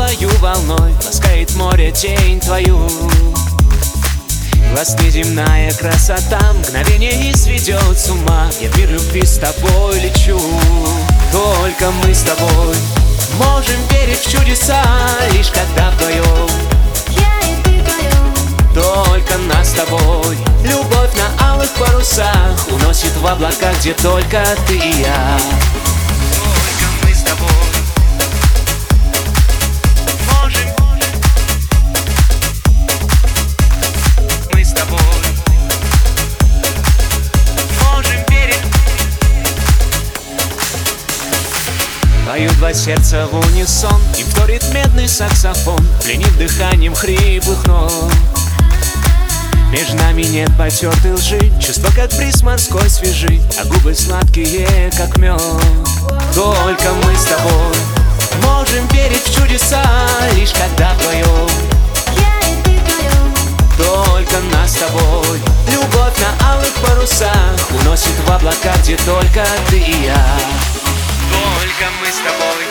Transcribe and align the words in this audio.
теплою 0.00 0.28
волной 0.40 0.92
Ласкает 1.04 1.54
море 1.56 1.90
тень 1.92 2.40
твою. 2.40 2.88
Глаз 4.72 4.96
неземная 5.00 5.72
красота 5.72 6.40
Мгновение 6.52 7.30
и 7.30 7.36
сведет 7.36 7.98
с 7.98 8.08
ума. 8.08 8.48
Я 8.60 8.70
в 8.70 8.78
мир 8.78 8.90
любви 8.90 9.24
с 9.24 9.38
тобой 9.38 10.00
лечу. 10.00 10.40
Только 11.32 11.90
мы 12.02 12.14
с 12.14 12.22
тобой 12.22 12.76
Можем 13.38 13.76
верить 13.90 14.20
в 14.20 14.30
чудеса 14.30 14.82
Лишь 15.32 15.50
когда 15.50 15.90
вдвоем. 15.90 16.48
Я 17.08 17.48
и 17.48 17.62
ты 17.62 17.70
вдвоем. 17.80 18.74
Только 18.74 19.38
нас 19.38 19.70
с 19.70 19.72
тобой. 19.72 20.36
Любовь 20.64 21.10
на 21.16 21.52
алых 21.52 21.70
парусах 21.70 22.68
Уносит 22.70 23.16
в 23.16 23.26
облака, 23.26 23.72
где 23.80 23.92
только 23.94 24.44
ты 24.66 24.76
и 24.76 25.00
я 25.00 25.89
Поют 42.30 42.56
два 42.58 42.72
сердца 42.72 43.26
в 43.26 43.34
унисон. 43.34 44.00
Им 44.16 44.24
вторит 44.28 44.62
медный 44.72 45.08
саксофон 45.08 45.84
Пленив 46.04 46.38
дыханием 46.38 46.94
хриплых 46.94 47.66
нот. 47.66 47.92
Между 49.72 49.96
нами 49.96 50.22
нет 50.22 50.48
потертой 50.56 51.14
лжи. 51.14 51.50
Чувства 51.60 51.90
как 51.96 52.12
бриз 52.12 52.42
морской 52.42 52.88
свежи 52.88 53.40
А 53.60 53.64
губы 53.64 53.96
сладкие, 53.96 54.92
как 54.96 55.18
мед 55.18 55.42
Только 56.32 56.92
мы 57.04 57.16
с 57.16 57.24
тобой 57.24 57.74
Можем 58.44 58.86
верить 58.92 59.26
в 59.26 59.34
чудеса 59.34 59.82
Лишь 60.36 60.52
когда 60.52 60.94
вдвоем 60.94 61.48
Я 62.16 62.48
и 62.48 62.62
ты 62.62 62.78
вдвоем 62.78 63.34
Только 63.76 64.36
нас 64.54 64.70
с 64.70 64.74
тобой. 64.74 65.40
Любовь 65.66 66.14
на 66.20 66.52
алых 66.52 66.74
парусах 66.74 67.70
Уносит 67.80 68.14
в 68.24 68.30
облака, 68.30 68.72
где 68.84 68.96
только 68.98 69.44
ты 69.68 69.78
и 69.78 70.04
я 70.04 70.59
Только 71.80 71.92
мы 72.02 72.08
с 72.08 72.16
тобой 72.16 72.66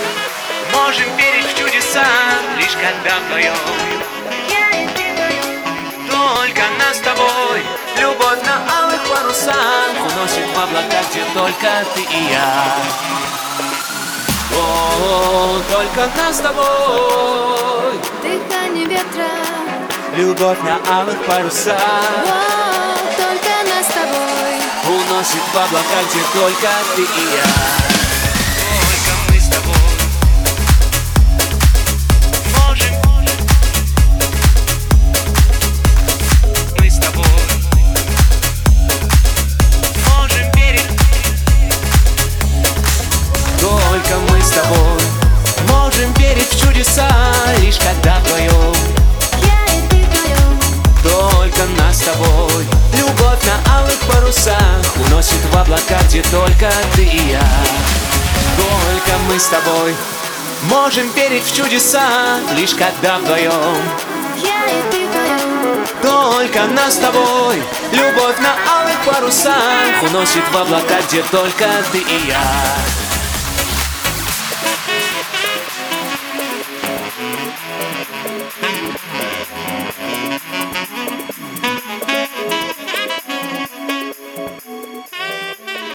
Можем 0.71 1.17
верить 1.17 1.47
в 1.47 1.57
чудеса 1.57 2.05
Лишь 2.57 2.73
когда 2.73 3.17
вдвоем. 3.21 3.55
Только 6.07 6.61
нас 6.77 6.97
с 6.97 6.99
тобой 6.99 7.63
Любовь 7.99 8.39
на 8.45 8.83
алых 8.83 9.01
парусах 9.09 9.89
Уносит 10.03 10.45
в 10.53 10.59
облака, 10.59 11.01
где 11.09 11.23
только 11.33 11.85
ты 11.95 12.01
и 12.01 12.29
я. 12.29 12.75
О, 14.55 15.59
только 15.71 16.09
нас 16.15 16.37
с 16.37 16.39
тобой. 16.41 17.99
Дыхание 18.21 18.85
ветра. 18.85 19.31
Любовь 20.15 20.59
на 20.61 20.99
алых 20.99 21.17
парусах 21.25 21.73
О, 21.75 22.95
Только 23.17 23.73
нас 23.73 23.87
с 23.87 23.91
тобой. 23.91 24.97
Уносит 24.99 25.41
в 25.51 25.57
облака, 25.57 25.99
где 26.09 26.39
только 26.39 26.69
ты 26.95 27.01
и 27.01 27.35
я 27.35 27.98
алых 53.67 53.97
парусах 54.11 54.81
Уносит 55.07 55.39
в 55.51 55.57
облака, 55.57 55.97
где 56.07 56.21
только 56.23 56.69
ты 56.95 57.03
и 57.03 57.31
я. 57.31 57.43
Только 58.57 59.17
мы 59.27 59.39
с 59.39 59.47
тобой 59.47 59.95
Можем 60.63 61.09
верить 61.13 61.43
в 61.43 61.55
чудеса 61.55 62.39
Лишь 62.55 62.75
когда 62.75 63.19
вдвоем. 63.19 63.77
Я 64.37 64.65
и 64.65 64.91
ты 64.91 65.07
вдвоем 65.07 65.85
Только 66.01 66.65
нас 66.65 66.95
с 66.95 66.97
тобой 66.97 67.63
Любовь 67.91 68.39
на 68.39 68.79
алых 68.79 68.97
парусах 69.05 70.03
Уносит 70.03 70.43
в 70.51 70.57
облака, 70.57 71.01
где 71.07 71.23
только 71.31 71.65
ты 71.91 71.99
и 71.99 72.27
я 72.27 73.08